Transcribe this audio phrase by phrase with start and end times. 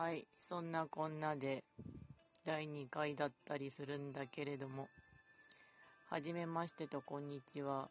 [0.00, 1.64] はい、そんなこんなで
[2.46, 4.86] 第2回だったりするんだけれども、
[6.08, 7.88] はじめましてとこんにちは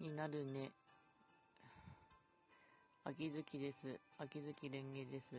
[0.00, 0.72] になるね。
[3.04, 4.00] 秋月です。
[4.18, 5.36] 秋月蓮華です。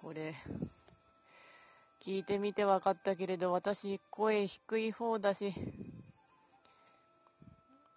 [0.00, 0.34] これ、
[2.02, 5.52] 聞いてみて分かったけれど、私声低い方だし、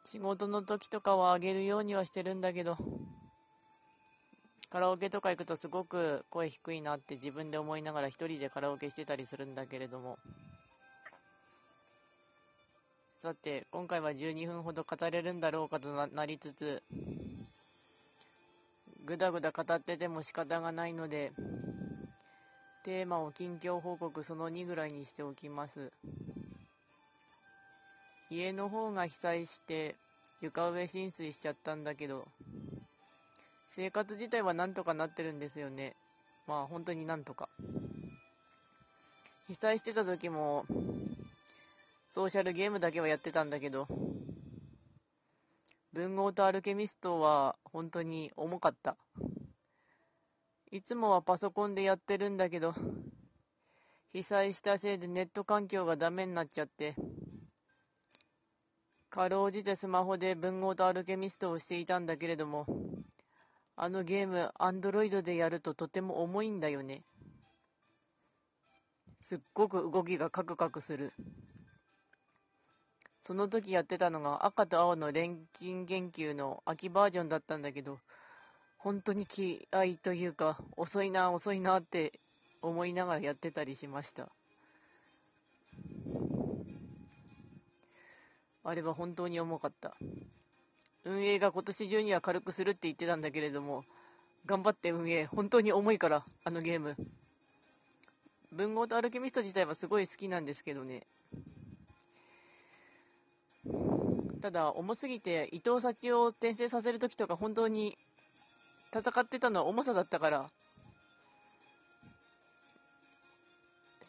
[0.03, 2.75] 仕事の時とかは上げるようにはしてるんだけど、
[4.73, 10.17] カラオケとか行くとすごく声低いなって自分で思いながら一人でカラオケしてたりするんだけれども。
[13.21, 16.81] さて、今回は12分ほど語れるんだろうかとなりつつ、
[19.05, 21.33] ぐだぐだ語ってても仕方がないので、
[22.83, 25.91] テーマを近況報告その2ぐらいにしておきます。
[28.31, 29.97] 家の方が被災して
[30.41, 32.27] 床上浸水しちゃったんだけど、
[33.75, 35.95] 生活自体はなんとかなってるんですよね。
[36.45, 37.49] まあ本当になんとか。
[39.47, 40.63] 被災してた時も、
[42.11, 43.87] ソーシャルゲームだけはやってたんだけど、
[45.91, 48.95] 文豪とアルケミストは本当に重かった。
[50.69, 52.75] いつもはパソコンでやってるんだけど、
[54.11, 56.93] 被災したせいでネット環境がダメになっちゃって、
[59.09, 62.82] かろうじてスマホで文豪とアルケミストをしていたんだけれども、
[63.75, 67.03] あのゲーム、アンドロイドでやるととても重いんだよね。
[69.19, 71.11] すっごく動きがカクカクする。
[73.21, 77.99] その時やってたのが赤と青の錬金研究の秋バージョンだったんだけど、
[78.77, 82.19] 本当に気合いというか、遅いな、遅いなって
[82.61, 84.29] 思いながらやってたりしました。
[88.65, 89.95] あれは本当に重かった。
[91.05, 93.83] 運営が今年中には軽くするって言ってたんだけれども、
[94.45, 96.95] 頑張って運営、本当に重いから、あのゲーム。
[98.51, 101.07] 文豪とアルケミスト自体はすごい好きなんですけどね。
[104.41, 107.97] ただ、重すぎて、伊藤幸を転生させるときとか本当に
[108.93, 110.49] 戦ってたのは重さだったから、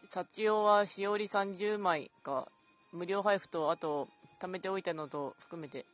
[0.08, 2.48] 幸男はしおり30枚か、
[2.92, 4.08] 無料配布と、あと、
[4.40, 5.86] 貯めておいたのと含めて、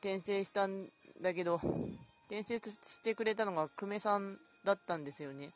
[0.00, 0.88] 転生したん
[1.20, 1.56] だけど、
[2.26, 5.50] 転生してくれたのが久米さんだったんですよね。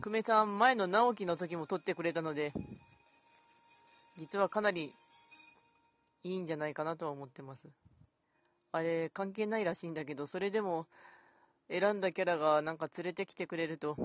[0.00, 2.52] 久米さん、前の直樹の時も撮ってくれたので、
[4.16, 4.94] 実はかなり
[6.24, 7.68] いいんじゃないかなとは思ってます。
[8.72, 10.86] あれ関係ないらしいんだけど、それでも
[11.68, 13.96] 選んだキャラがなんか連れてきてくれると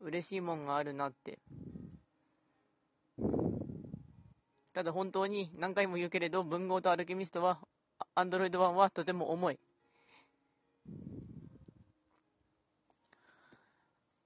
[0.00, 1.38] 嬉しいもんがあるなって。
[4.74, 7.58] ただ本当に何回も言うけれど、文豪とアルケミストは、
[8.14, 9.58] アンドロイド版はとても重い。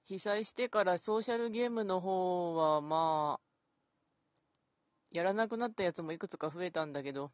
[0.03, 3.51] 被災してからソーシャルゲームの方はまあ、
[5.13, 7.31] やらなくなったやつもいくつか増えたんだけど、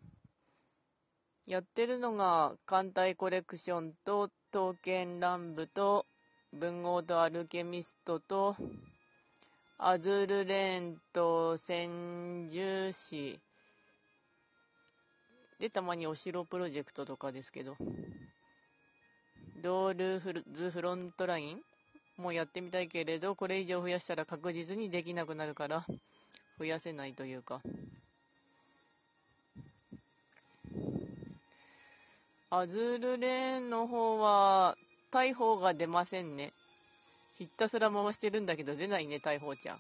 [1.48, 6.06] やってるのが、艦隊コレクションと、刀剣乱舞と、
[6.52, 8.56] 文豪とアルケミストと、
[9.78, 13.40] アズールレーンと戦獣士
[15.60, 17.76] で、たまにお城プロジェクトとかですけど、
[19.62, 21.62] ドールフルズフロントライン
[22.18, 25.86] もやってみたいけれど、これ以上増やしたら確実にできなくなるから、
[26.60, 27.62] 増やせないというか。
[32.50, 34.78] アズールレーンの方は、
[35.12, 36.54] 大砲が出ませんね。
[37.38, 39.80] ひたすら回してるんだけど出ないね、大砲ちゃん。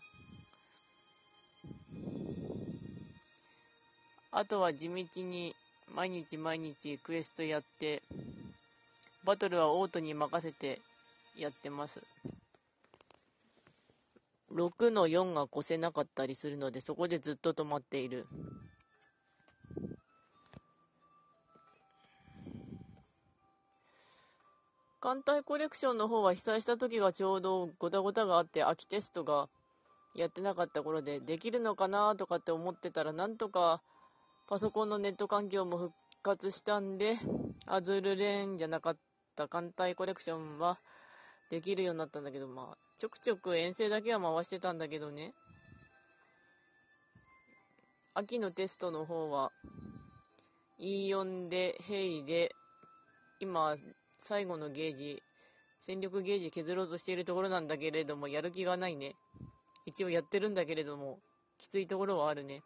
[4.31, 5.55] あとは地道に
[5.93, 8.03] 毎日毎日クエストやって、
[9.23, 10.79] バトルはオートに任せて
[11.37, 12.01] やってます。
[14.53, 18.27] 6の4が越せなかったりするので、そこでずっと止まっている。
[24.99, 29.47] 艦隊コレクションの方は被災した時がちょうどごたごたがあって秋テストが
[30.15, 33.81] やってなかった頃でできるのかなとかって思ってたらなんとか
[34.47, 37.15] パソコンのネット環境も復活したんで
[37.65, 38.97] アズールレーンじゃなかっ
[39.35, 40.79] た艦隊コレクションは
[41.49, 45.33] できるようになったんだけどまあちょくちょく遠征だけは回してたんだけどね
[48.13, 49.51] 秋のテストの方は
[50.79, 52.51] E4 でヘイで
[53.39, 53.75] 今
[54.19, 55.21] 最後のゲージ、
[55.79, 59.15] 戦力ゲージ削ろうとしているところなんだけれども、やる気がないね。
[59.85, 61.19] 一応やってるんだけれども、
[61.59, 62.61] きついところはあるね。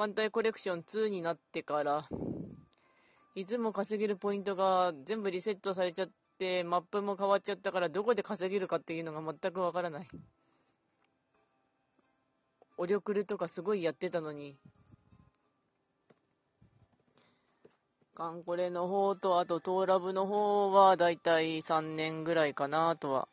[0.00, 2.02] 艦隊コレクション2になってから、
[3.34, 10.08] いつも稼げるポイントが全部リセットされちゃって、マップも変わっちゃったからどこで稼げるかっていうのが全くわからない。
[12.78, 14.56] オリョクルとかすごいやってたのに。
[18.14, 23.28] カンコレの方と、あとトーラブの方はだいたい3年ぐらいかなとは。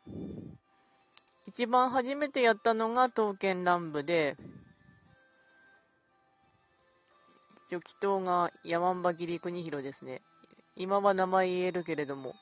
[1.46, 4.36] 一番初めてやったのが刀剣乱舞で、
[7.70, 10.22] 初期刀が山んば切国広ですね。
[10.78, 12.34] 今は名前言えるけれども、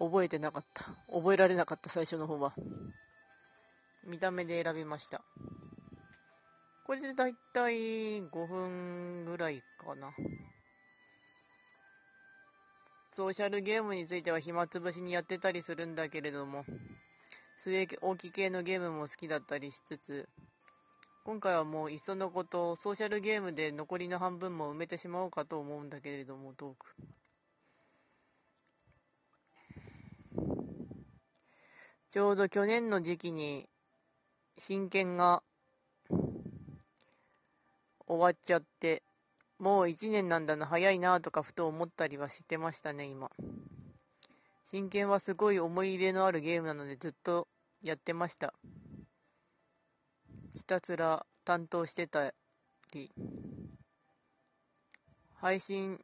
[0.00, 0.84] 覚えてなかった。
[1.12, 2.52] 覚えられなかった、最初の方は。
[4.04, 5.22] 見た目で選びました。
[6.84, 7.74] これでだいたい
[8.24, 10.12] 5分ぐらいかな。
[13.12, 16.64] ソーシャルゲームについては暇つぶしにやってたりするんだけれども、
[17.54, 20.28] 末大き系のゲームも好きだったりしつつ、
[21.24, 26.96] 今回はもういっそのことソーシャルゲームで残りの半分も埋めてしまおうかと思うんだけれどもトーク。
[32.10, 33.68] ちょうど去年の時期に
[34.58, 35.44] 真剣が
[38.08, 39.04] 終わっちゃって
[39.60, 43.30] もう1年なんだな早いなとかふと思ったりはしてましたね今。
[44.64, 47.46] 真剣はすごい思い入れのあるゲームなのでずっと
[47.80, 48.52] やってました。
[50.54, 52.32] ひたすら担当してた
[52.92, 53.10] り、
[55.34, 55.98] 配信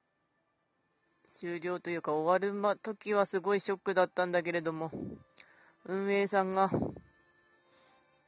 [1.39, 4.91] 終了というか終わる、ま、時はすごいショックだったんだけれども、
[5.85, 6.71] 運営さんが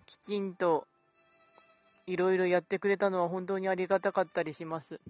[0.06, 0.86] きちんと
[2.06, 5.00] いろいろやってくれたのは本当にありがたかったりします。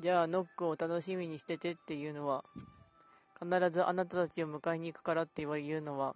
[0.00, 2.44] じゃあノックを楽しみにしててっていうのは、
[3.38, 6.14] 必ずあなたたちを迎えに行くからって言われるのは、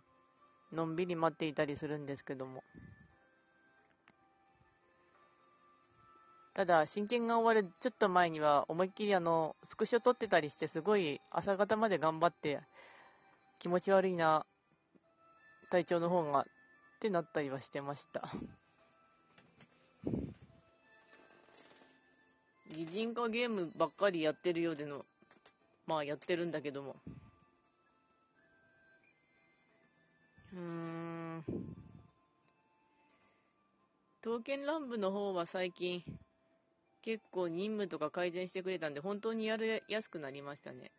[0.74, 2.62] のんびり待っていたりするんですけども。
[6.54, 12.60] ただ真剣が終わるちょっと前には思いっきりあのスクショ撮ってたりしてすごい朝方まで頑張って
[13.58, 14.46] 気持ち悪いな
[15.68, 16.44] 体調の方がっ
[17.00, 18.22] てなったりはしてました。
[22.70, 25.04] 擬人化ゲームばっかりやってるようでの
[25.86, 26.96] まあやってるんだけども。
[30.54, 31.44] うーん。
[34.22, 36.02] 刀剣乱舞の方は最近、
[37.02, 40.92] 結構任務とか改善してくれたんで、本当にやりやすくなりましたね。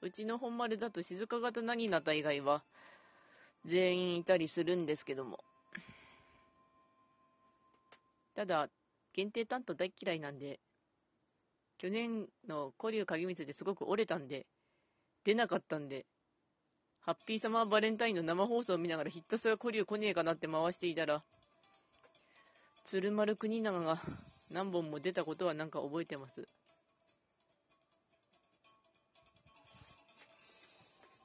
[0.00, 2.62] うちの本丸だと静か型何になった以外は、
[3.66, 5.38] 全員いたりするんですけども。
[8.34, 8.68] ただ、
[9.12, 10.60] 限定担当大嫌いなんで、
[11.78, 14.46] 去年の古流影光ですごく折れたんで、
[15.24, 16.06] 出なかったんで、
[17.06, 21.22] ハッピーサマーバレンタインの生放送を見ながらひたすら古竜来ねえかなって回していたら、
[22.86, 23.98] 鶴丸国長が
[24.50, 26.48] 何本も出たことはなんか覚えてます。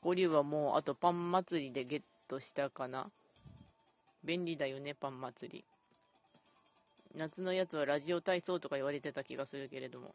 [0.03, 3.09] 古竜はもうあとパン祭りでゲットしたかな。
[4.25, 5.63] 便利だよね、パン祭り。
[7.15, 10.13] 夏のやつはラジオ体操とか言われてた気がするけれども。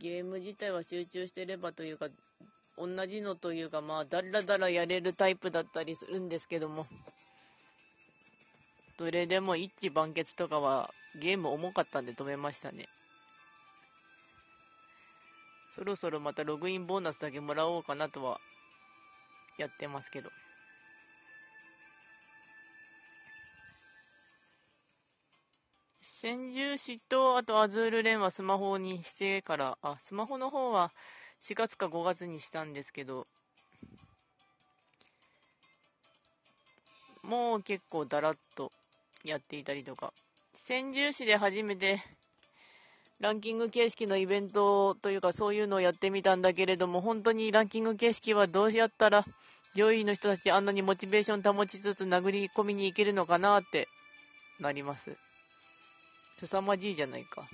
[0.00, 2.06] ゲーム自体は集中してればというか、
[2.78, 6.86] 同じのというか、まあ、だらだらやれるタイプだったりするんですけども、
[8.98, 12.88] どれでも一致団結とかはゲーム重かったんで止めましたね。
[15.74, 18.38] そろそろまたログインボーナスだけもらおうかなとは
[19.58, 20.30] やってますけど。
[26.20, 30.92] 千住市と、あとアズールレンはスマホにしてから、あ、スマホの方は
[31.40, 33.26] 4月か5月にしたんですけど、
[37.22, 38.70] もう結構だらっと
[39.24, 40.12] やっていたりとか、
[40.52, 42.02] 千住市で初めて
[43.18, 49.24] ランキング形式のイベントというかそういうのをやってみたんだけれども、本当にランキング形式はどうやったら
[49.74, 53.88] 上位の人たちあんなにモチベーション保ちつつ殴り込みに行けるのかなって
[54.58, 55.16] なります。
[56.40, 57.46] 凄まじいじゃないか。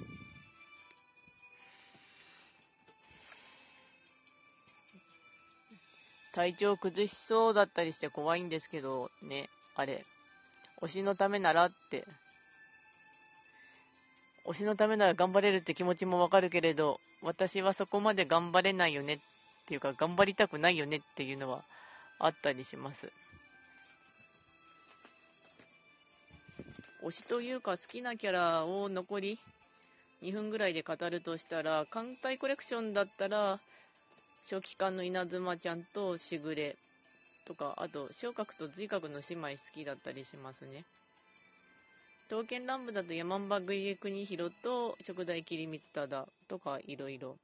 [6.33, 10.05] 体調崩しそうだったりして怖いんですけど、ね、あれ、
[10.83, 12.07] 推しのためならって、
[14.45, 19.19] 推しのためなら頑張れるって気持ちもわかるけれど、私はそこまで頑張れないよねっ
[19.67, 21.65] ていうか、頑張りたくないよねっていうのは
[22.21, 23.11] あったりします。
[27.07, 29.39] 推しというか好きなキャラを残り
[30.25, 33.61] 2分ぐらいで語るとしたら、艦隊コレクションだったら、
[34.51, 36.77] 初期艦の稲妻ちゃんとしぐれ。
[37.45, 40.85] とか、あと、小角と髄角の姉妹好きだったりしますね。
[42.29, 47.37] 刀剣乱舞だと山ンバグイエ国広と食材桐光忠とかいろいろ。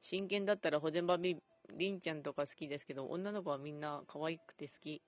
[0.00, 1.36] 真剣だったら保全場り
[1.90, 5.02] んちゃんとか好きですけど、女の子はみんな可愛くて好き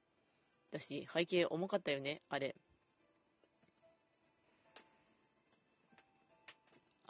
[0.70, 2.54] だし、背景重かったよね、あれ。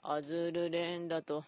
[0.07, 1.45] アズールレーンだと、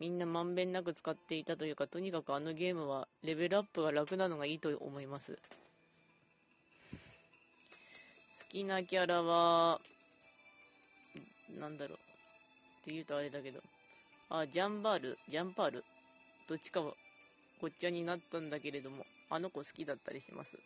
[0.00, 5.32] みんなまんべんなく使っていたというか、とにかくあのゲームはレベルアップが楽なのがいいと思います。
[5.32, 5.38] 好
[8.48, 9.82] きなキャラは、
[11.60, 11.98] なんだろう。
[11.98, 11.98] っ
[12.86, 13.60] て言うとあれだけど。
[14.30, 15.84] あ、ジャンバール、ジャンパール。
[16.48, 16.94] どっちかは
[17.60, 20.58] ごっちゃになったんだけれども、あの子好きだったりします。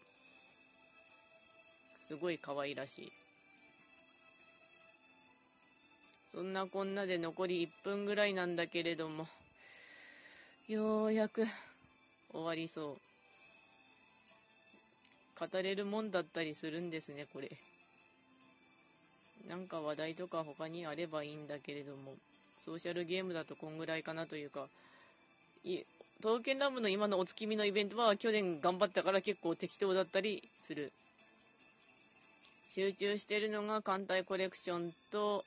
[2.06, 3.12] すごい可愛らしい。
[6.38, 9.26] そんなこんなで残り1分ぐらいなんだけれども、
[10.68, 11.44] ようやく
[12.32, 12.96] 終わりそ
[15.36, 15.50] う。
[15.50, 17.50] 語れるもんだったりするんですね、これ。
[19.48, 22.14] なんか話題とか他にあればいいんだけれども、
[22.60, 24.68] ソーシャルゲームだとこんぐらいかなというか、
[25.64, 25.80] い
[26.22, 30.92] 刀剣乱舞の今のお月見のイベントは去年頑張ったから結構適当だったりする。
[32.70, 35.44] 集中してるのが艦隊コレクションと、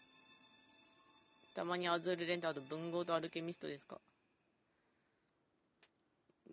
[1.54, 4.00] たまにアズールレンターと文豪とアルケミストですか？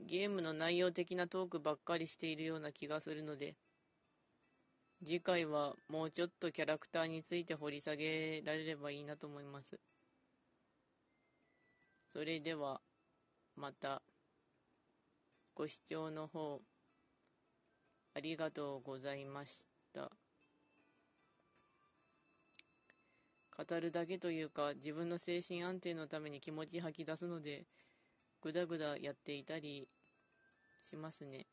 [0.07, 3.57] ゲームの内容的なトークばっかりしているような気がするので、
[5.05, 9.79] 次回はもうちょっとキャラクターについて掘り下げられればいいなと思います。
[12.09, 12.81] それでは、
[13.55, 14.03] また、
[15.55, 16.61] ご視聴の方、
[18.15, 20.11] ありがとうございました。
[23.59, 27.67] 語るだけというか、自分の精神安定のために気持ち吐き出すので、
[28.41, 29.89] ぐだぐだやっていたり
[30.85, 31.47] しますね。